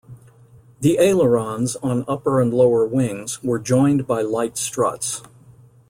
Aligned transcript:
The 0.79 0.97
ailerons, 0.97 1.75
on 1.83 2.05
upper 2.07 2.41
and 2.41 2.51
lower 2.51 2.87
wings, 2.87 3.37
were 3.43 3.59
joined 3.59 4.07
by 4.07 4.23
light 4.23 4.57
struts. 4.57 5.21